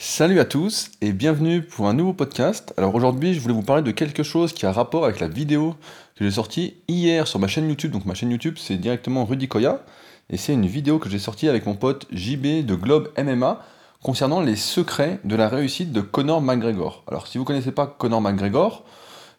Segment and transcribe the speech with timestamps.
[0.00, 2.72] Salut à tous et bienvenue pour un nouveau podcast.
[2.76, 5.74] Alors aujourd'hui, je voulais vous parler de quelque chose qui a rapport avec la vidéo
[6.14, 7.90] que j'ai sortie hier sur ma chaîne YouTube.
[7.90, 9.84] Donc ma chaîne YouTube, c'est directement Rudy Koya
[10.30, 13.60] et c'est une vidéo que j'ai sortie avec mon pote JB de Globe MMA
[14.00, 17.02] concernant les secrets de la réussite de Conor McGregor.
[17.08, 18.84] Alors si vous ne connaissez pas Conor McGregor,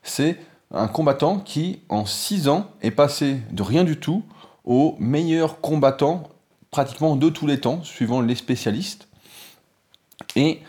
[0.03, 0.35] c'est
[0.71, 4.23] un combattant qui en 6 ans est passé de rien du tout
[4.65, 6.23] au meilleur combattant
[6.69, 9.08] pratiquement de tous les temps, suivant les spécialistes.
[10.35, 10.59] Et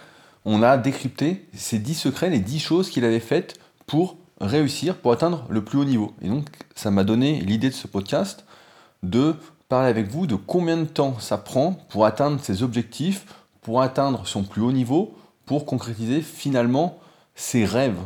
[0.45, 5.12] on a décrypté ces 10 secrets, les 10 choses qu'il avait faites pour réussir, pour
[5.12, 6.15] atteindre le plus haut niveau.
[6.23, 8.45] Et donc, ça m'a donné l'idée de ce podcast
[9.02, 9.37] de
[9.69, 13.27] parler avec vous de combien de temps ça prend pour atteindre ses objectifs,
[13.62, 15.16] pour atteindre son plus haut niveau,
[15.47, 16.98] pour concrétiser finalement
[17.34, 17.98] ses rêves.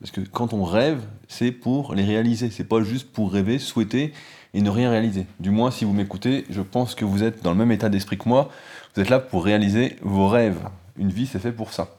[0.00, 4.12] Parce que quand on rêve, c'est pour les réaliser, c'est pas juste pour rêver, souhaiter
[4.54, 5.26] et ne rien réaliser.
[5.38, 8.18] Du moins, si vous m'écoutez, je pense que vous êtes dans le même état d'esprit
[8.18, 8.50] que moi.
[8.94, 10.58] Vous êtes là pour réaliser vos rêves.
[10.96, 11.96] Une vie, c'est fait pour ça.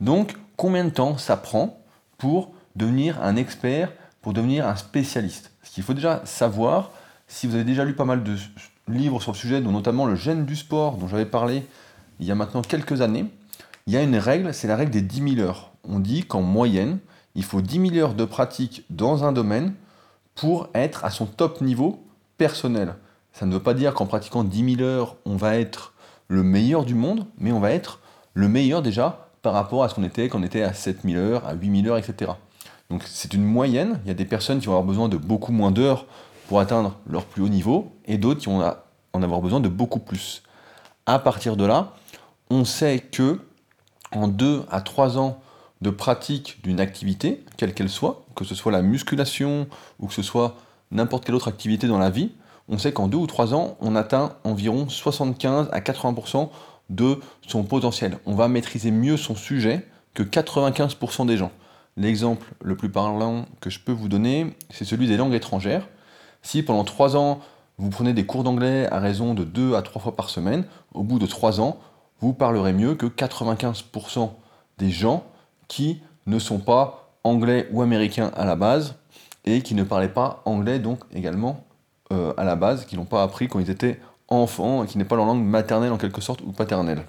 [0.00, 1.80] Donc, combien de temps ça prend
[2.18, 5.52] pour devenir un expert, pour devenir un spécialiste?
[5.62, 6.90] Ce qu'il faut déjà savoir,
[7.28, 8.36] si vous avez déjà lu pas mal de
[8.88, 11.64] livres sur le sujet, dont notamment le gène du sport, dont j'avais parlé
[12.20, 13.26] il y a maintenant quelques années,
[13.86, 15.72] il y a une règle, c'est la règle des 10 000 heures.
[15.88, 16.98] On dit qu'en moyenne,
[17.34, 19.74] il faut 10 000 heures de pratique dans un domaine
[20.34, 22.04] pour être à son top niveau
[22.38, 22.94] personnel.
[23.32, 25.92] Ça ne veut pas dire qu'en pratiquant 10 000 heures, on va être
[26.28, 28.00] le meilleur du monde, mais on va être
[28.34, 31.46] le meilleur déjà par rapport à ce qu'on était quand on était à 7000 heures,
[31.46, 32.32] à 8000 heures, etc.
[32.90, 35.52] Donc c'est une moyenne, il y a des personnes qui vont avoir besoin de beaucoup
[35.52, 36.06] moins d'heures
[36.48, 38.62] pour atteindre leur plus haut niveau, et d'autres qui vont
[39.12, 40.42] en avoir besoin de beaucoup plus.
[41.06, 41.92] À partir de là,
[42.50, 43.40] on sait que
[44.12, 45.40] en 2 à 3 ans
[45.80, 49.66] de pratique d'une activité, quelle qu'elle soit, que ce soit la musculation
[49.98, 50.56] ou que ce soit
[50.90, 52.32] n'importe quelle autre activité dans la vie,
[52.68, 56.48] on sait qu'en 2 ou 3 ans, on atteint environ 75 à 80%
[56.90, 58.18] de son potentiel.
[58.26, 61.50] On va maîtriser mieux son sujet que 95% des gens.
[61.96, 65.88] L'exemple le plus parlant que je peux vous donner, c'est celui des langues étrangères.
[66.42, 67.40] Si pendant 3 ans,
[67.78, 71.02] vous prenez des cours d'anglais à raison de 2 à 3 fois par semaine, au
[71.02, 71.78] bout de 3 ans,
[72.20, 74.30] vous parlerez mieux que 95%
[74.78, 75.24] des gens
[75.68, 78.96] qui ne sont pas anglais ou américains à la base
[79.44, 81.64] et qui ne parlaient pas anglais donc également
[82.12, 85.04] euh, à la base, qui n'ont pas appris quand ils étaient enfants et qui n'est
[85.04, 87.04] pas leur langue maternelle en quelque sorte ou paternelle.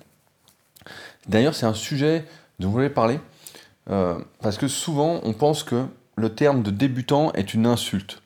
[1.27, 2.25] D'ailleurs, c'est un sujet
[2.59, 3.19] dont je voulais parler
[3.89, 8.21] euh, parce que souvent on pense que le terme de débutant est une insulte.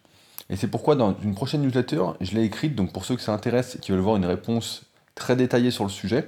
[0.49, 3.33] Et c'est pourquoi dans une prochaine newsletter, je l'ai écrite, donc pour ceux que ça
[3.33, 4.83] intéresse et qui veulent voir une réponse
[5.15, 6.27] très détaillée sur le sujet,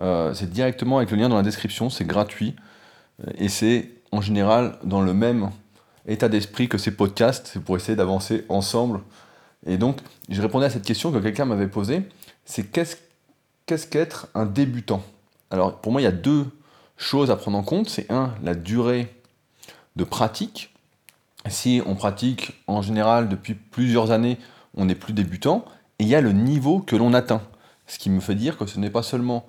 [0.00, 2.54] euh, c'est directement avec le lien dans la description, c'est gratuit,
[3.36, 5.50] et c'est en général dans le même
[6.06, 9.00] état d'esprit que ces podcasts, c'est pour essayer d'avancer ensemble
[9.66, 9.98] et donc,
[10.28, 12.02] je répondais à cette question que quelqu'un m'avait posée,
[12.44, 15.02] c'est qu'est-ce qu'être un débutant?
[15.50, 16.46] Alors, pour moi, il y a deux
[16.96, 17.88] choses à prendre en compte.
[17.88, 19.08] C'est un, la durée
[19.96, 20.74] de pratique.
[21.48, 24.38] Si on pratique en général depuis plusieurs années,
[24.76, 25.64] on n'est plus débutant.
[25.98, 27.42] Et il y a le niveau que l'on atteint.
[27.86, 29.46] Ce qui me fait dire que ce n'est pas seulement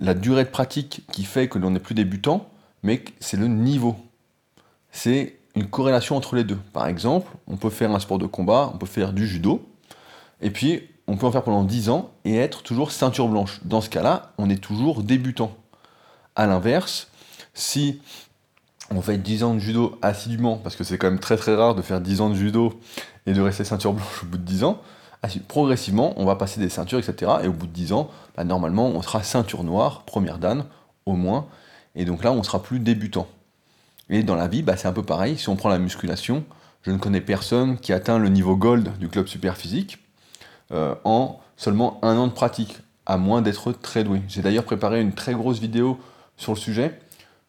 [0.00, 2.48] la durée de pratique qui fait que l'on n'est plus débutant,
[2.82, 3.96] mais c'est le niveau.
[4.90, 6.58] C'est une corrélation entre les deux.
[6.72, 9.66] Par exemple, on peut faire un sport de combat, on peut faire du judo,
[10.40, 13.60] et puis on peut en faire pendant 10 ans et être toujours ceinture blanche.
[13.64, 15.54] Dans ce cas-là, on est toujours débutant.
[16.36, 17.08] A l'inverse,
[17.54, 18.00] si
[18.90, 21.74] on fait 10 ans de judo assidûment, parce que c'est quand même très très rare
[21.74, 22.78] de faire 10 ans de judo
[23.26, 24.80] et de rester ceinture blanche au bout de 10 ans,
[25.48, 27.32] progressivement, on va passer des ceintures, etc.
[27.44, 30.64] Et au bout de 10 ans, bah, normalement, on sera ceinture noire, première dan,
[31.06, 31.46] au moins.
[31.94, 33.26] Et donc là, on sera plus débutant.
[34.12, 35.38] Et dans la vie, bah, c'est un peu pareil.
[35.38, 36.44] Si on prend la musculation,
[36.82, 39.98] je ne connais personne qui atteint le niveau gold du club super physique
[40.70, 44.20] euh, en seulement un an de pratique, à moins d'être très doué.
[44.28, 45.98] J'ai d'ailleurs préparé une très grosse vidéo
[46.36, 47.00] sur le sujet,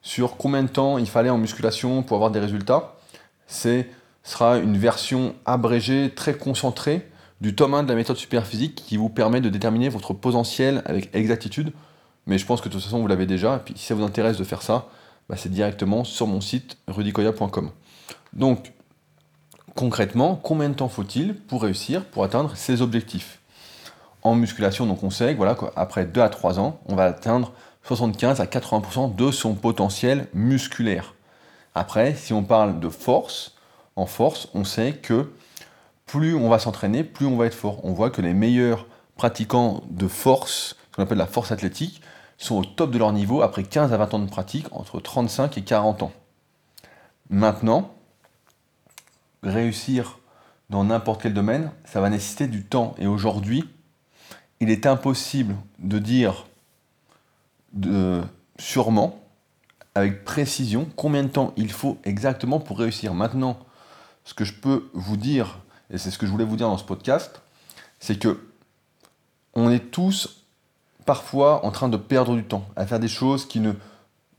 [0.02, 2.96] sur combien de temps il fallait en musculation pour avoir des résultats.
[3.48, 3.84] Ce
[4.24, 7.10] sera une version abrégée, très concentrée
[7.42, 10.82] du tome 1 de la méthode super physique qui vous permet de déterminer votre potentiel
[10.86, 11.74] avec exactitude.
[12.26, 13.58] Mais je pense que de toute façon, vous l'avez déjà.
[13.58, 14.88] Et puis si ça vous intéresse de faire ça,
[15.30, 17.72] bah, c'est directement sur mon site rudicoya.com.
[18.34, 18.74] Donc,
[19.76, 23.40] concrètement, combien de temps faut-il pour réussir, pour atteindre ses objectifs?
[24.22, 27.52] En musculation, donc on sait que voilà, après 2 à 3 ans, on va atteindre
[27.84, 31.14] 75 à 80% de son potentiel musculaire.
[31.76, 33.56] Après, si on parle de force,
[33.96, 35.32] en force, on sait que
[36.06, 37.84] plus on va s'entraîner, plus on va être fort.
[37.84, 38.86] On voit que les meilleurs
[39.18, 42.02] pratiquants de force, ce qu'on appelle la force athlétique,
[42.44, 45.58] sont au top de leur niveau après 15 à 20 ans de pratique, entre 35
[45.58, 46.12] et 40 ans.
[47.30, 47.94] Maintenant,
[49.42, 50.20] réussir
[50.70, 52.96] dans n'importe quel domaine, ça va nécessiter du temps.
[52.98, 53.64] Et aujourd'hui,
[54.60, 56.46] il est impossible de dire
[58.60, 59.20] sûrement,
[59.96, 63.14] avec précision, combien de temps il faut exactement pour réussir.
[63.14, 63.58] Maintenant,
[64.26, 65.60] ce que je peux vous dire,
[65.90, 67.42] et c'est ce que je voulais vous dire dans ce podcast,
[68.00, 68.50] c'est que
[69.54, 70.43] on est tous
[71.06, 73.74] parfois en train de perdre du temps à faire des choses qui ne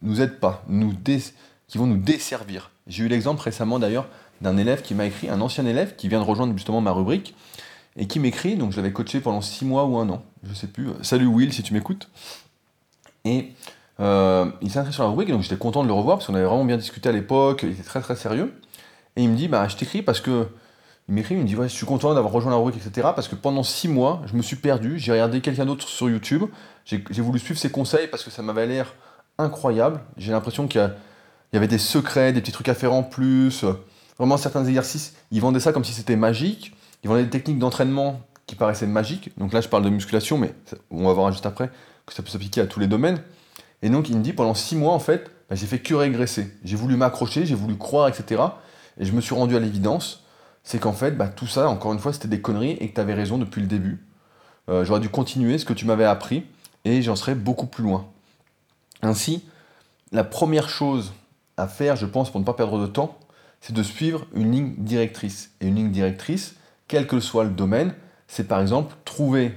[0.02, 0.64] nous aident pas,
[1.68, 2.70] qui vont nous desservir.
[2.86, 4.06] J'ai eu l'exemple récemment d'ailleurs
[4.40, 7.34] d'un élève qui m'a écrit, un ancien élève qui vient de rejoindre justement ma rubrique,
[7.96, 10.66] et qui m'écrit, donc je l'avais coaché pendant six mois ou un an, je sais
[10.66, 10.88] plus.
[11.02, 12.08] Salut Will si tu m'écoutes.
[13.24, 13.52] Et
[14.00, 16.34] euh, il s'est inscrit sur la rubrique, donc j'étais content de le revoir parce qu'on
[16.34, 18.52] avait vraiment bien discuté à l'époque, il était très très sérieux.
[19.16, 20.48] Et il me dit, bah je t'écris parce que
[21.08, 23.08] il m'écrit, il me dit ouais, je suis content d'avoir rejoint la rubrique, etc.
[23.14, 26.44] Parce que pendant six mois, je me suis perdu, j'ai regardé quelqu'un d'autre sur YouTube,
[26.84, 28.94] j'ai voulu suivre ses conseils parce que ça m'avait l'air
[29.38, 30.00] incroyable.
[30.16, 30.90] J'ai l'impression qu'il
[31.52, 33.64] y, avait des secrets, des petits trucs à faire en plus.
[34.18, 36.74] Vraiment certains exercices, ils vendaient ça comme si c'était magique.
[37.02, 39.30] Ils vendaient des techniques d'entraînement qui paraissaient magiques.
[39.38, 40.54] Donc là, je parle de musculation, mais
[40.90, 41.70] on va voir juste après
[42.06, 43.20] que ça peut s'appliquer à tous les domaines.
[43.82, 46.50] Et donc, il me dit pendant six mois, en fait, bah, j'ai fait que régresser.
[46.64, 48.42] J'ai voulu m'accrocher, j'ai voulu croire, etc.
[48.98, 50.23] Et je me suis rendu à l'évidence
[50.64, 53.00] c'est qu'en fait, bah, tout ça, encore une fois, c'était des conneries et que tu
[53.00, 54.04] avais raison depuis le début.
[54.70, 56.46] Euh, j'aurais dû continuer ce que tu m'avais appris
[56.84, 58.06] et j'en serais beaucoup plus loin.
[59.02, 59.44] Ainsi,
[60.10, 61.12] la première chose
[61.56, 63.18] à faire, je pense, pour ne pas perdre de temps,
[63.60, 65.52] c'est de suivre une ligne directrice.
[65.60, 66.56] Et une ligne directrice,
[66.88, 67.94] quel que soit le domaine,
[68.26, 69.54] c'est par exemple trouver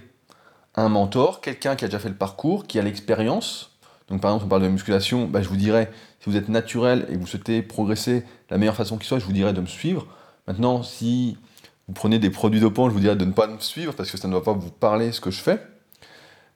[0.76, 3.78] un mentor, quelqu'un qui a déjà fait le parcours, qui a l'expérience.
[4.10, 7.08] Donc par exemple, on parle de musculation, bah, je vous dirais, si vous êtes naturel
[7.10, 10.06] et vous souhaitez progresser la meilleure façon qui soit, je vous dirais de me suivre.
[10.48, 11.38] Maintenant, si
[11.88, 14.18] vous prenez des produits dopants, je vous dirais de ne pas me suivre parce que
[14.18, 15.62] ça ne va pas vous parler ce que je fais.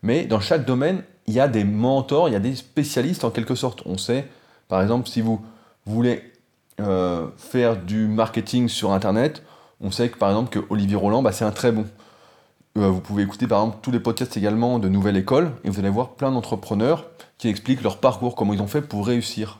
[0.02, 3.32] Mais dans chaque domaine, il y a des mentors, il y a des spécialistes en
[3.32, 3.84] quelque sorte.
[3.86, 4.28] On sait,
[4.68, 5.44] par exemple, si vous
[5.86, 6.32] voulez
[6.80, 9.44] euh, faire du marketing sur Internet,
[9.82, 11.86] on sait que par exemple que Olivier Roland, bah, c'est un très bon.
[12.78, 15.80] Euh, vous pouvez écouter par exemple tous les podcasts également de Nouvelle École et vous
[15.80, 17.06] allez voir plein d'entrepreneurs
[17.38, 19.60] qui expliquent leur parcours, comment ils ont fait pour réussir.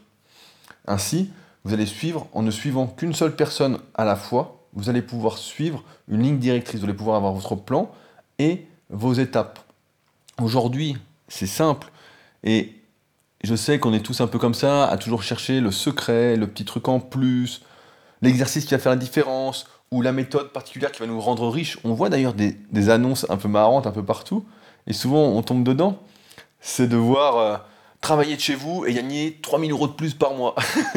[0.88, 1.32] Ainsi,
[1.64, 4.66] vous allez suivre en ne suivant qu'une seule personne à la fois.
[4.74, 7.92] Vous allez pouvoir suivre une ligne directrice, vous allez pouvoir avoir votre plan
[8.40, 9.60] et vos étapes.
[10.42, 10.98] Aujourd'hui,
[11.28, 11.92] c'est simple
[12.44, 12.76] et
[13.44, 16.48] je sais qu'on est tous un peu comme ça, à toujours chercher le secret, le
[16.48, 17.62] petit truc en plus,
[18.22, 21.78] l'exercice qui va faire la différence ou la méthode particulière qui va nous rendre riches.
[21.84, 24.46] On voit d'ailleurs des, annonces un peu marrantes un peu partout
[24.88, 26.00] et souvent on tombe dedans.
[26.60, 27.68] C'est de voir.
[28.02, 30.56] Travailler de chez vous et gagner 3000 euros de plus par mois.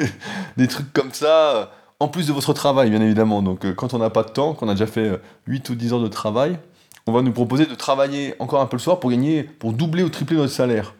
[0.56, 1.66] des trucs comme ça, euh,
[2.00, 3.42] en plus de votre travail, bien évidemment.
[3.42, 5.76] Donc, euh, quand on n'a pas de temps, qu'on a déjà fait 8 euh, ou
[5.76, 6.58] 10 ans de travail,
[7.06, 10.02] on va nous proposer de travailler encore un peu le soir pour gagner, pour doubler
[10.02, 10.94] ou tripler notre salaire.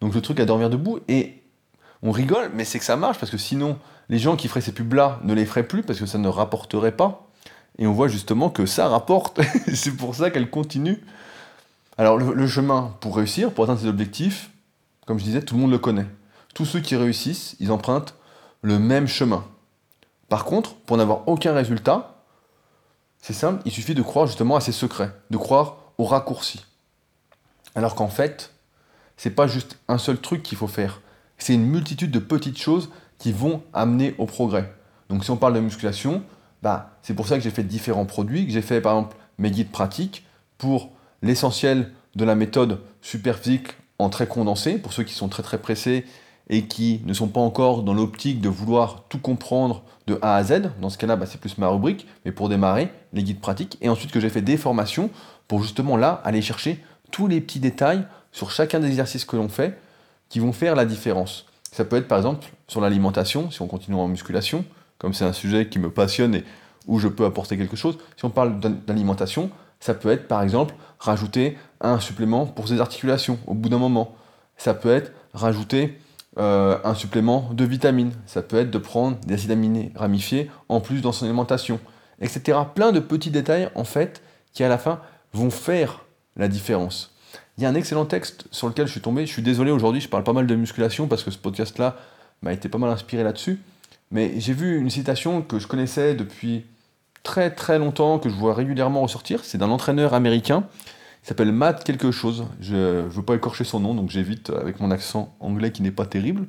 [0.00, 0.98] Donc, le truc à dormir debout.
[1.06, 1.40] Et
[2.02, 3.78] on rigole, mais c'est que ça marche parce que sinon,
[4.08, 6.96] les gens qui feraient ces pubs-là ne les feraient plus parce que ça ne rapporterait
[6.96, 7.28] pas.
[7.78, 9.40] Et on voit justement que ça rapporte.
[9.72, 11.00] c'est pour ça qu'elle continue.
[11.96, 14.50] Alors, le chemin pour réussir, pour atteindre ses objectifs,
[15.06, 16.06] comme je disais, tout le monde le connaît.
[16.54, 18.14] Tous ceux qui réussissent, ils empruntent
[18.62, 19.44] le même chemin.
[20.28, 22.22] Par contre, pour n'avoir aucun résultat,
[23.18, 26.64] c'est simple, il suffit de croire justement à ses secrets, de croire aux raccourcis.
[27.74, 28.52] Alors qu'en fait,
[29.16, 31.00] c'est pas juste un seul truc qu'il faut faire,
[31.38, 34.72] c'est une multitude de petites choses qui vont amener au progrès.
[35.08, 36.22] Donc si on parle de musculation,
[36.62, 39.50] bah, c'est pour ça que j'ai fait différents produits, que j'ai fait par exemple mes
[39.50, 40.24] guides pratiques
[40.58, 40.90] pour
[41.22, 43.68] l'essentiel de la méthode superphysique
[44.08, 46.04] très condensé, pour ceux qui sont très très pressés
[46.50, 50.44] et qui ne sont pas encore dans l'optique de vouloir tout comprendre de A à
[50.44, 50.70] Z.
[50.80, 53.78] Dans ce cas-là, bah, c'est plus ma rubrique, mais pour démarrer, les guides pratiques.
[53.80, 55.10] Et ensuite que j'ai fait des formations
[55.48, 59.48] pour justement là aller chercher tous les petits détails sur chacun des exercices que l'on
[59.48, 59.78] fait
[60.28, 61.46] qui vont faire la différence.
[61.70, 64.64] Ça peut être par exemple sur l'alimentation, si on continue en musculation,
[64.98, 66.44] comme c'est un sujet qui me passionne et
[66.86, 67.98] où je peux apporter quelque chose.
[68.16, 69.50] Si on parle d'alimentation,
[69.84, 74.16] ça peut être par exemple rajouter un supplément pour ses articulations au bout d'un moment.
[74.56, 76.00] Ça peut être rajouter
[76.38, 78.12] euh, un supplément de vitamines.
[78.24, 81.80] Ça peut être de prendre des acides aminés ramifiés en plus dans son alimentation,
[82.22, 82.60] etc.
[82.74, 84.22] Plein de petits détails en fait
[84.54, 85.00] qui à la fin
[85.34, 87.14] vont faire la différence.
[87.58, 89.26] Il y a un excellent texte sur lequel je suis tombé.
[89.26, 91.98] Je suis désolé aujourd'hui, je parle pas mal de musculation parce que ce podcast-là
[92.40, 93.60] m'a été pas mal inspiré là-dessus.
[94.10, 96.64] Mais j'ai vu une citation que je connaissais depuis
[97.24, 99.44] très très longtemps, que je vois régulièrement ressortir.
[99.44, 100.68] C'est d'un entraîneur américain
[101.24, 102.44] il s'appelle Matt quelque chose.
[102.60, 105.90] Je ne veux pas écorcher son nom, donc j'évite avec mon accent anglais qui n'est
[105.90, 106.46] pas terrible.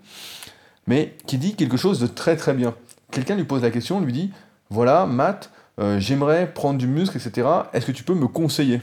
[0.86, 2.76] Mais qui dit quelque chose de très très bien.
[3.10, 4.34] Quelqu'un lui pose la question, lui dit
[4.70, 7.48] Voilà, Matt, euh, j'aimerais prendre du muscle, etc.
[7.72, 8.82] Est-ce que tu peux me conseiller?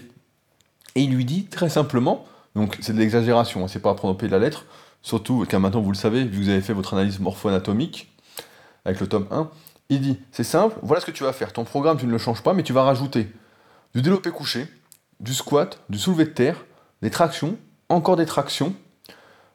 [0.94, 4.14] Et il lui dit très simplement donc c'est de l'exagération, hein, c'est pas à prendre
[4.14, 4.66] au pied de la lettre,
[5.00, 8.12] surtout car maintenant vous le savez, vu que vous avez fait votre analyse morpho-anatomique
[8.84, 9.48] avec le tome 1.
[9.92, 11.52] Il dit C'est simple, voilà ce que tu vas faire.
[11.52, 13.30] Ton programme, tu ne le changes pas, mais tu vas rajouter
[13.94, 14.66] du développé couché,
[15.20, 16.64] du squat, du soulevé de terre,
[17.02, 17.58] des tractions,
[17.90, 18.74] encore des tractions,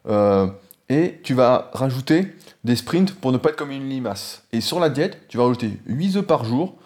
[0.08, 0.46] euh,
[0.88, 4.44] et tu vas rajouter des sprints pour ne pas être comme une limace.
[4.52, 6.76] Et sur la diète, tu vas rajouter 8 œufs par jour,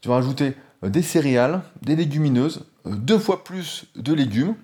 [0.00, 4.54] tu vas rajouter euh, des céréales, des légumineuses, euh, deux fois plus de légumes,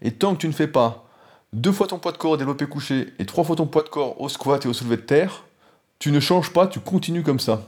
[0.00, 1.04] et tant que tu ne fais pas
[1.52, 3.90] deux fois ton poids de corps au développé couché et trois fois ton poids de
[3.90, 5.44] corps au squat et au soulevé de terre,
[5.98, 7.60] tu ne changes pas, tu continues comme ça.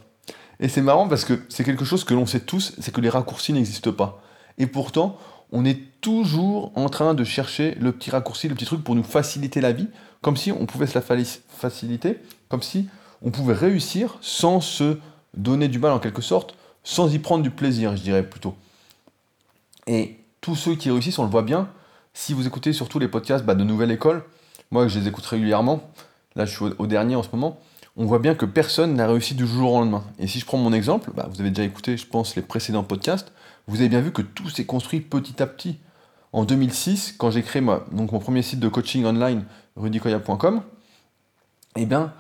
[0.63, 3.11] Et c'est marrant parce que c'est quelque chose que l'on sait tous, c'est que les
[3.11, 4.23] raccourcis n'existent pas.
[4.59, 5.19] Et pourtant,
[5.51, 9.03] on est toujours en train de chercher le petit raccourci, le petit truc pour nous
[9.03, 9.89] faciliter la vie,
[10.23, 12.89] comme si on pouvait se la faciliter, comme si
[13.23, 14.99] on pouvait réussir sans se
[15.35, 16.55] donner du mal en quelque sorte,
[16.85, 18.55] sans y prendre du plaisir, je dirais plutôt.
[19.87, 21.69] Et tous ceux qui réussissent, on le voit bien,
[22.15, 24.25] si vous écoutez surtout les podcasts bah, de Nouvelle École,
[24.71, 25.91] moi je les écoute régulièrement,
[26.37, 27.59] là je suis au, dernier en ce moment,
[27.97, 30.05] on voit bien que personne n'a réussi du jour au lendemain.
[30.19, 32.85] Et si je prends mon exemple, bah, vous avez déjà écouté, je pense, les précédents
[32.85, 33.33] podcasts,
[33.67, 35.79] vous avez bien vu que tout s'est construit petit à petit.
[36.33, 39.45] En 2006, quand j'ai créé mon premier site de coaching online,
[39.77, 40.63] rudicoya.com,
[41.77, 42.13] eh bien,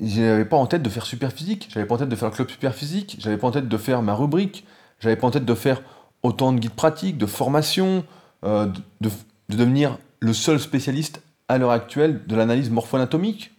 [0.00, 2.34] j'avais pas en tête de faire super physique, j'avais pas en tête de faire le
[2.34, 4.66] club super physique, j'avais pas en tête de faire ma rubrique,
[5.00, 5.82] j'avais pas en tête de faire
[6.22, 8.04] autant de guides pratiques, de formations,
[8.44, 8.66] euh,
[9.00, 9.10] de,
[9.48, 13.51] devenir le seul spécialiste à l'heure actuelle de l'analyse morpho-anatomique.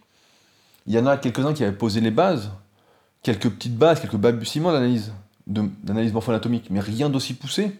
[0.86, 2.50] Il y en a quelques-uns qui avaient posé les bases,
[3.22, 5.12] quelques petites bases, quelques balbutiements d'analyse,
[5.46, 7.78] d'analyse morpho-anatomique, mais rien d'aussi poussé.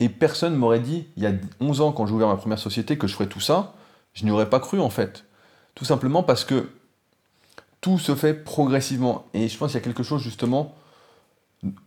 [0.00, 2.98] Et personne m'aurait dit, il y a 11 ans, quand j'ai ouvert ma première société,
[2.98, 3.74] que je ferais tout ça.
[4.14, 5.24] Je n'y aurais pas cru, en fait.
[5.74, 6.70] Tout simplement parce que
[7.80, 9.26] tout se fait progressivement.
[9.34, 10.74] Et je pense qu'il y a quelque chose, justement,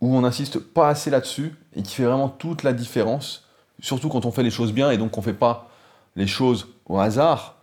[0.00, 3.44] où on n'insiste pas assez là-dessus, et qui fait vraiment toute la différence
[3.82, 5.68] surtout quand on fait les choses bien et donc on ne fait pas
[6.16, 7.56] les choses au hasard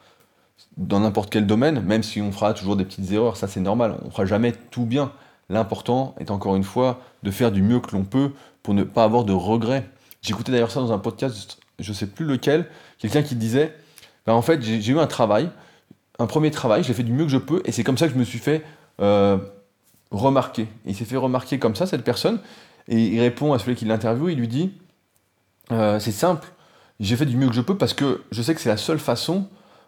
[0.77, 3.97] dans n'importe quel domaine, même si on fera toujours des petites erreurs, ça c'est normal,
[4.05, 5.11] on fera jamais tout bien.
[5.49, 8.31] L'important est encore une fois de faire du mieux que l'on peut
[8.63, 9.89] pour ne pas avoir de regrets.
[10.21, 12.67] J'écoutais d'ailleurs ça dans un podcast, je ne sais plus lequel,
[12.99, 13.73] quelqu'un qui disait,
[14.25, 15.49] ben en fait j'ai eu un travail,
[16.19, 18.07] un premier travail, je l'ai fait du mieux que je peux, et c'est comme ça
[18.07, 18.63] que je me suis fait
[18.99, 19.37] euh,
[20.11, 20.63] remarquer.
[20.85, 22.39] Et il s'est fait remarquer comme ça, cette personne,
[22.87, 24.73] et il répond à celui qui l'interviewe, il lui dit,
[25.71, 26.47] euh, c'est simple.
[26.99, 28.99] J'ai fait du mieux que je peux parce que je sais que c'est la seule
[28.99, 29.47] façon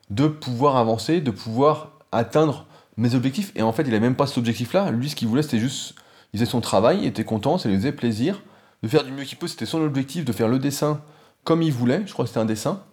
[0.10, 2.66] de pouvoir avancer, de pouvoir atteindre
[2.98, 3.52] mes objectifs.
[3.56, 4.92] Et en fait, il n'a même pas cet objectif-là.
[4.92, 5.96] Lui, ce qu'il voulait, c'était juste.
[6.34, 8.42] Il faisait son travail, il était content, ça lui faisait plaisir.
[8.84, 11.02] De faire du mieux qu'il peut, c'était son objectif, de faire le dessin
[11.44, 12.04] comme il voulait.
[12.06, 12.84] Je crois que c'était un dessin.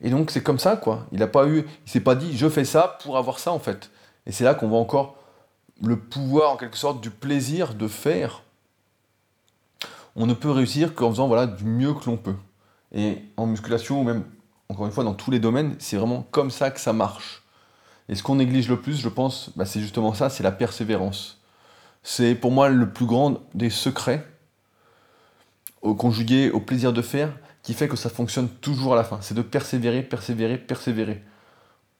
[0.00, 1.06] Et donc, c'est comme ça, quoi.
[1.12, 1.64] Il n'a pas eu.
[1.86, 3.90] Il s'est pas dit, je fais ça pour avoir ça, en fait.
[4.26, 5.16] Et c'est là qu'on voit encore
[5.82, 8.42] le pouvoir, en quelque sorte, du plaisir de faire
[10.18, 12.34] on ne peut réussir qu'en faisant voilà, du mieux que l'on peut.
[12.92, 14.24] Et en musculation, ou même,
[14.68, 17.42] encore une fois, dans tous les domaines, c'est vraiment comme ça que ça marche.
[18.08, 21.40] Et ce qu'on néglige le plus, je pense, bah, c'est justement ça, c'est la persévérance.
[22.02, 24.26] C'est pour moi le plus grand des secrets,
[25.82, 27.32] au conjugué au plaisir de faire,
[27.62, 29.18] qui fait que ça fonctionne toujours à la fin.
[29.20, 31.22] C'est de persévérer, persévérer, persévérer.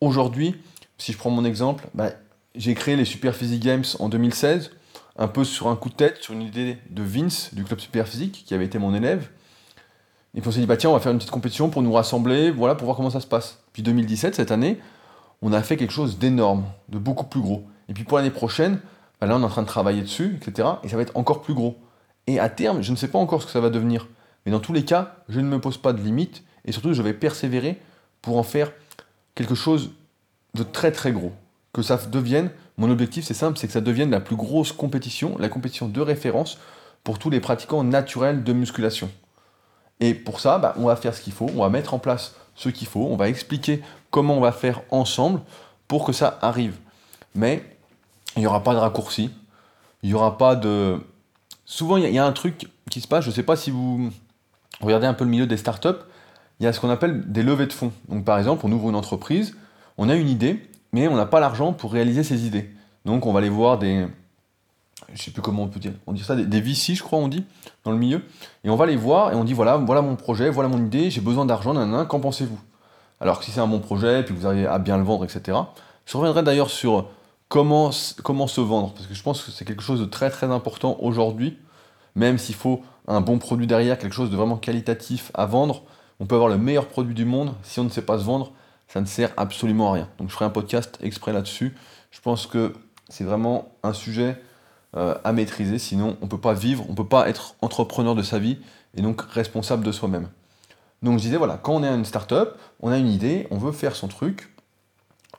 [0.01, 0.55] Aujourd'hui,
[0.97, 2.11] si je prends mon exemple, bah,
[2.55, 4.71] j'ai créé les Super Physique Games en 2016
[5.19, 8.07] un peu sur un coup de tête, sur une idée de Vince du club super
[8.07, 9.29] physique, qui avait été mon élève.
[10.35, 11.92] Et puis on s'est dit, bah tiens, on va faire une petite compétition pour nous
[11.92, 13.62] rassembler, voilà, pour voir comment ça se passe.
[13.73, 14.78] Puis 2017, cette année,
[15.42, 17.64] on a fait quelque chose d'énorme, de beaucoup plus gros.
[17.88, 18.80] Et puis pour l'année prochaine,
[19.20, 20.68] bah là on est en train de travailler dessus, etc.
[20.82, 21.78] Et ça va être encore plus gros.
[22.26, 24.08] Et à terme, je ne sais pas encore ce que ça va devenir.
[24.44, 26.44] Mais dans tous les cas, je ne me pose pas de limite.
[26.64, 27.80] Et surtout, je vais persévérer
[28.20, 28.73] pour en faire
[29.35, 29.90] quelque chose
[30.54, 31.32] de très très gros.
[31.73, 35.37] Que ça devienne mon objectif, c'est simple, c'est que ça devienne la plus grosse compétition,
[35.38, 36.58] la compétition de référence
[37.02, 39.11] pour tous les pratiquants naturels de musculation.
[40.00, 42.35] Et pour ça, bah, on va faire ce qu'il faut, on va mettre en place
[42.55, 45.40] ce qu'il faut, on va expliquer comment on va faire ensemble
[45.87, 46.76] pour que ça arrive.
[47.35, 47.64] Mais
[48.37, 49.31] il n'y aura pas de raccourci,
[50.02, 51.00] il n'y aura pas de...
[51.64, 54.11] Souvent, il y, a un truc qui se passe, je ne sais pas si vous
[54.81, 55.88] regardez un peu le milieu des startups,
[56.61, 57.93] il y a ce qu'on appelle des levées de fonds.
[58.09, 59.57] Donc par exemple, on ouvre une entreprise,
[59.99, 62.71] on a une idée, mais on n'a pas l'argent pour réaliser ces idées.
[63.05, 64.07] Donc on va aller voir des,
[65.14, 67.28] je sais plus comment on peut dire, on dit ça, des, des je crois, on
[67.28, 67.45] dit,
[67.85, 68.23] dans le milieu,
[68.64, 71.11] et on va les voir et on dit voilà, voilà mon projet, voilà mon idée,
[71.11, 72.59] j'ai besoin d'argent, nanana, qu'en pensez-vous?
[73.21, 75.25] Alors que si c'est un bon projet, puis que vous arrivez à bien le vendre,
[75.25, 75.59] etc.
[76.07, 77.09] Je reviendrai d'ailleurs sur
[77.49, 77.90] comment,
[78.23, 80.97] comment se vendre, parce que je pense que c'est quelque chose de très très important
[81.00, 81.59] aujourd'hui,
[82.14, 85.83] même s'il faut un bon produit derrière, quelque chose de vraiment qualitatif à vendre,
[86.21, 88.52] on peut avoir le meilleur produit du monde, si on ne sait pas se vendre,
[88.88, 90.09] ça ne sert absolument à rien.
[90.19, 91.76] Donc je ferai un podcast exprès là-dessus.
[92.11, 92.73] Je pense que
[93.09, 94.40] c'est vraiment un sujet
[94.97, 98.14] euh, à maîtriser, sinon on ne peut pas vivre, on ne peut pas être entrepreneur
[98.14, 98.59] de sa vie
[98.97, 100.28] et donc responsable de soi-même.
[101.02, 103.73] Donc je disais, voilà, quand on est une start-up, on a une idée, on veut
[103.73, 104.52] faire son truc,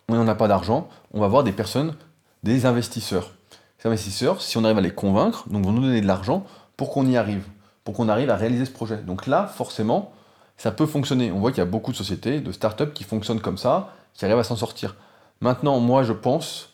[0.07, 1.95] on n'en a pas d'argent, on va voir des personnes,
[2.43, 3.31] des investisseurs.
[3.79, 6.45] Ces investisseurs, si on arrive à les convaincre, donc vont nous donner de l'argent
[6.77, 7.45] pour qu'on y arrive,
[7.83, 8.97] pour qu'on arrive à réaliser ce projet.
[8.97, 10.13] Donc là, forcément,
[10.57, 11.31] ça peut fonctionner.
[11.31, 14.25] On voit qu'il y a beaucoup de sociétés, de startups qui fonctionnent comme ça, qui
[14.25, 14.95] arrivent à s'en sortir.
[15.41, 16.73] Maintenant, moi, je pense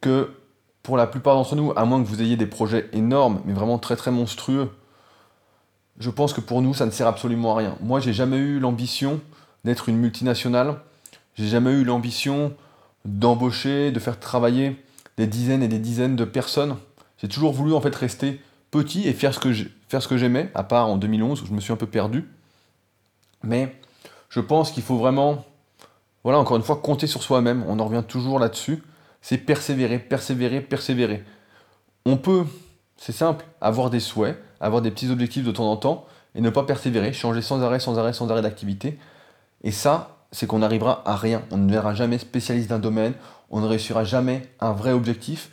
[0.00, 0.30] que
[0.88, 3.76] pour la plupart d'entre nous, à moins que vous ayez des projets énormes, mais vraiment
[3.76, 4.70] très très monstrueux,
[5.98, 7.76] je pense que pour nous, ça ne sert absolument à rien.
[7.82, 9.20] Moi, j'ai jamais eu l'ambition
[9.66, 10.76] d'être une multinationale.
[11.34, 12.54] J'ai jamais eu l'ambition
[13.04, 14.82] d'embaucher, de faire travailler
[15.18, 16.78] des dizaines et des dizaines de personnes.
[17.18, 18.40] J'ai toujours voulu en fait rester
[18.70, 19.52] petit et faire ce que
[19.90, 22.26] faire ce que j'aimais, à part en 2011 où je me suis un peu perdu.
[23.42, 23.76] Mais
[24.30, 25.44] je pense qu'il faut vraiment,
[26.24, 27.62] voilà, encore une fois, compter sur soi-même.
[27.68, 28.82] On en revient toujours là-dessus.
[29.28, 31.22] C'est persévérer, persévérer, persévérer.
[32.06, 32.46] On peut,
[32.96, 36.48] c'est simple, avoir des souhaits, avoir des petits objectifs de temps en temps et ne
[36.48, 38.98] pas persévérer, changer sans arrêt, sans arrêt, sans arrêt d'activité.
[39.64, 41.42] Et ça, c'est qu'on n'arrivera à rien.
[41.50, 43.12] On ne verra jamais spécialiste d'un domaine,
[43.50, 45.50] on ne réussira jamais un vrai objectif,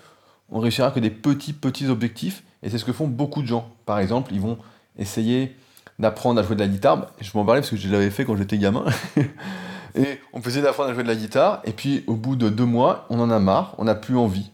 [0.50, 2.44] on réussira que des petits, petits objectifs.
[2.63, 3.67] Et c'est ce que font beaucoup de gens.
[3.86, 4.58] Par exemple, ils vont
[4.98, 5.53] essayer
[6.00, 7.08] d'apprendre à jouer de la guitare.
[7.20, 8.86] Je m'en parlais parce que je l'avais fait quand j'étais gamin.
[9.96, 11.62] et on faisait d'apprendre à jouer de la guitare.
[11.66, 14.52] Et puis au bout de deux mois, on en a marre, on n'a plus envie.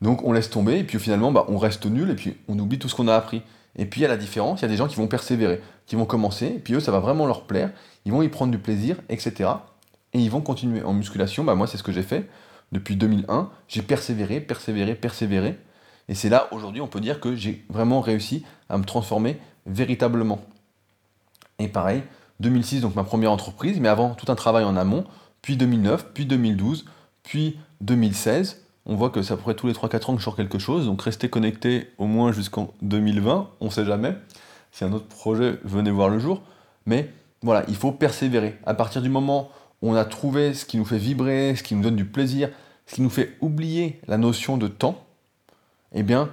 [0.00, 0.78] Donc on laisse tomber.
[0.78, 2.10] Et puis finalement, bah, on reste nul.
[2.10, 3.42] Et puis on oublie tout ce qu'on a appris.
[3.76, 6.04] Et puis a la différence, il y a des gens qui vont persévérer, qui vont
[6.04, 7.70] commencer, et puis eux, ça va vraiment leur plaire,
[8.04, 9.50] ils vont y prendre du plaisir, etc.
[10.12, 10.82] Et ils vont continuer.
[10.82, 12.28] En musculation, bah, moi, c'est ce que j'ai fait
[12.70, 13.50] depuis 2001.
[13.68, 15.58] J'ai persévéré, persévéré, persévéré.
[16.08, 20.40] Et c'est là, aujourd'hui, on peut dire que j'ai vraiment réussi à me transformer véritablement.
[21.58, 22.02] Et pareil,
[22.42, 25.04] 2006, donc ma première entreprise, mais avant tout un travail en amont,
[25.40, 26.84] puis 2009, puis 2012,
[27.22, 28.62] puis 2016.
[28.84, 31.02] On voit que ça pourrait tous les 3-4 ans que je sors quelque chose, donc
[31.02, 34.16] restez connectés au moins jusqu'en 2020, on ne sait jamais.
[34.72, 36.42] Si un autre projet venait voir le jour.
[36.86, 37.10] Mais
[37.42, 38.58] voilà, il faut persévérer.
[38.64, 39.50] À partir du moment
[39.82, 42.48] où on a trouvé ce qui nous fait vibrer, ce qui nous donne du plaisir,
[42.86, 45.04] ce qui nous fait oublier la notion de temps,
[45.92, 46.30] eh bien,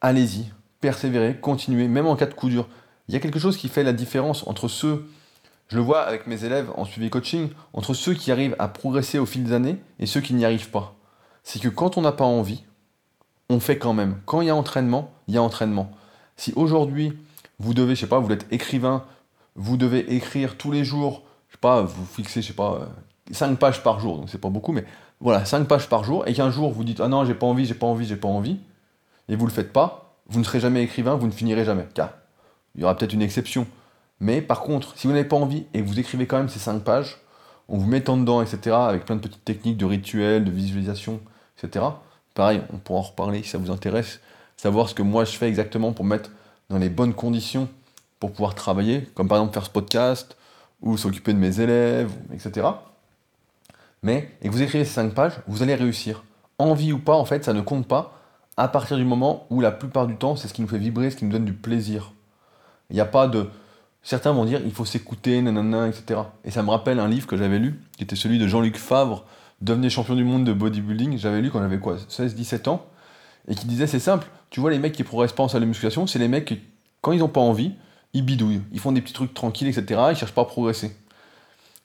[0.00, 0.46] allez-y,
[0.80, 2.68] persévérez, continuez, même en cas de coup dur.
[3.08, 5.06] Il y a quelque chose qui fait la différence entre ceux,
[5.68, 9.18] je le vois avec mes élèves en suivi coaching, entre ceux qui arrivent à progresser
[9.18, 10.94] au fil des années et ceux qui n'y arrivent pas.
[11.42, 12.64] C'est que quand on n'a pas envie,
[13.50, 14.20] on fait quand même.
[14.24, 15.90] Quand il y a entraînement, il y a entraînement.
[16.36, 17.12] Si aujourd'hui,
[17.58, 19.04] vous devez, je sais pas, vous êtes écrivain,
[19.54, 22.88] vous devez écrire tous les jours, je sais pas, vous fixez, je sais pas,
[23.30, 24.84] 5 euh, pages par jour, donc c'est pas beaucoup, mais
[25.20, 27.66] voilà, 5 pages par jour, et qu'un jour vous dites, ah non, j'ai pas envie,
[27.66, 28.58] j'ai pas envie, j'ai pas envie,
[29.28, 31.86] et vous le faites pas, vous ne serez jamais écrivain, vous ne finirez jamais.
[31.94, 32.10] Car
[32.74, 33.66] il y aura peut-être une exception.
[34.20, 36.58] Mais par contre, si vous n'avez pas envie et que vous écrivez quand même ces
[36.58, 37.18] 5 pages,
[37.68, 41.20] en vous mettant dedans, etc., avec plein de petites techniques de rituels, de visualisation,
[41.58, 41.84] etc.,
[42.34, 44.20] pareil, on pourra en reparler si ça vous intéresse,
[44.56, 46.30] savoir ce que moi je fais exactement pour mettre
[46.70, 47.68] dans les bonnes conditions
[48.24, 50.36] pour pouvoir travailler, comme par exemple faire ce podcast,
[50.80, 52.66] ou s'occuper de mes élèves, etc.
[54.02, 56.24] Mais, et que vous écrivez ces 5 pages, vous allez réussir.
[56.58, 58.18] Envie ou pas, en fait, ça ne compte pas
[58.56, 61.10] à partir du moment où la plupart du temps, c'est ce qui nous fait vibrer,
[61.10, 62.13] ce qui nous donne du plaisir.
[62.94, 63.48] Il n'y a pas de.
[64.04, 66.20] Certains vont dire il faut s'écouter, nanana, etc.
[66.44, 69.24] Et ça me rappelle un livre que j'avais lu, qui était celui de Jean-Luc Favre,
[69.60, 71.18] Devenez champion du monde de bodybuilding.
[71.18, 72.86] J'avais lu quand j'avais quoi 16-17 ans.
[73.48, 75.66] Et qui disait c'est simple, tu vois, les mecs qui progressent pas en salle de
[75.66, 76.60] musculation, c'est les mecs qui,
[77.00, 77.72] quand ils n'ont pas envie,
[78.12, 78.62] ils bidouillent.
[78.72, 80.00] Ils font des petits trucs tranquilles, etc.
[80.10, 80.96] Ils cherchent pas à progresser.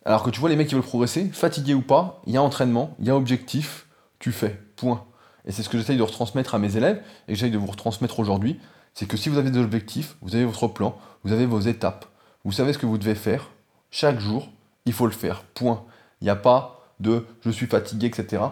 [0.05, 2.43] Alors que tu vois, les mecs qui veulent progresser, fatigués ou pas, il y a
[2.43, 3.87] entraînement, il y a objectif,
[4.19, 4.61] tu fais.
[4.75, 5.03] Point.
[5.45, 7.65] Et c'est ce que j'essaye de retransmettre à mes élèves et que j'essaye de vous
[7.65, 8.59] retransmettre aujourd'hui
[8.99, 12.05] c'est que si vous avez des objectifs, vous avez votre plan, vous avez vos étapes,
[12.43, 13.49] vous savez ce que vous devez faire,
[13.91, 14.49] chaque jour,
[14.85, 15.43] il faut le faire.
[15.53, 15.85] Point.
[16.19, 18.43] Il n'y a pas de je suis fatigué, etc.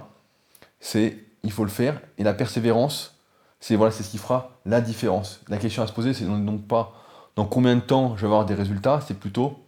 [0.80, 2.00] C'est il faut le faire.
[2.18, 3.20] Et la persévérance,
[3.60, 5.42] c'est voilà, ce qui fera la différence.
[5.50, 6.94] La question à se poser, c'est donc pas
[7.36, 9.60] dans combien de temps je vais avoir des résultats, c'est plutôt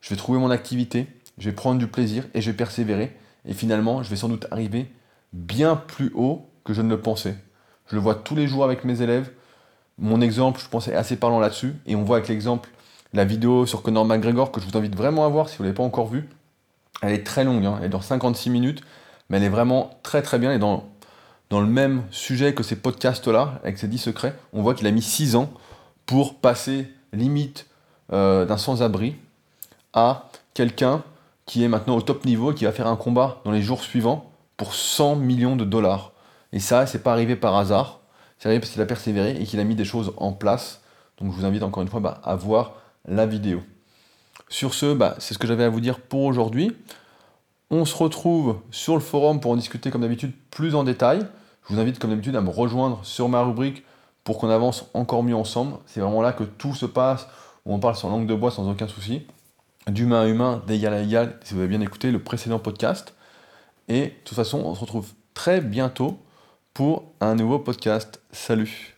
[0.00, 3.14] je vais trouver mon activité, je vais prendre du plaisir et je vais persévérer.
[3.44, 4.90] Et finalement, je vais sans doute arriver
[5.34, 7.36] bien plus haut que je ne le pensais.
[7.90, 9.30] Je le vois tous les jours avec mes élèves.
[9.98, 11.74] Mon exemple, je pensais assez parlant là-dessus.
[11.86, 12.70] Et on voit avec l'exemple,
[13.12, 15.68] la vidéo sur Conor McGregor, que je vous invite vraiment à voir si vous ne
[15.68, 16.28] l'avez pas encore vue.
[17.02, 17.78] Elle est très longue, hein.
[17.82, 18.82] elle dure 56 minutes,
[19.28, 20.52] mais elle est vraiment très très bien.
[20.52, 20.88] Et dans,
[21.50, 24.90] dans le même sujet que ces podcasts-là, avec ses 10 secrets, on voit qu'il a
[24.90, 25.50] mis 6 ans
[26.06, 27.66] pour passer limite
[28.12, 29.16] euh, d'un sans-abri
[29.92, 31.02] à quelqu'un
[31.46, 34.30] qui est maintenant au top niveau, qui va faire un combat dans les jours suivants
[34.56, 36.12] pour 100 millions de dollars.
[36.52, 37.97] Et ça, c'est pas arrivé par hasard.
[38.38, 40.80] C'est arrivé parce qu'il a persévéré et qu'il a mis des choses en place.
[41.18, 42.74] Donc je vous invite encore une fois bah, à voir
[43.06, 43.62] la vidéo.
[44.48, 46.76] Sur ce, bah, c'est ce que j'avais à vous dire pour aujourd'hui.
[47.70, 51.20] On se retrouve sur le forum pour en discuter comme d'habitude plus en détail.
[51.68, 53.84] Je vous invite comme d'habitude à me rejoindre sur ma rubrique
[54.24, 55.76] pour qu'on avance encore mieux ensemble.
[55.86, 57.28] C'est vraiment là que tout se passe,
[57.66, 59.26] où on parle sur langue de bois sans aucun souci,
[59.86, 63.14] d'humain à humain, d'égal à égal, si vous avez bien écouté le précédent podcast.
[63.88, 66.18] Et de toute façon, on se retrouve très bientôt
[66.78, 68.20] pour un nouveau podcast.
[68.30, 68.97] Salut